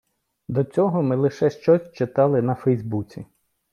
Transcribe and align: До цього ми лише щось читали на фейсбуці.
До 0.47 0.63
цього 0.63 1.01
ми 1.03 1.15
лише 1.15 1.49
щось 1.49 1.91
читали 1.91 2.41
на 2.41 2.55
фейсбуці. 2.55 3.25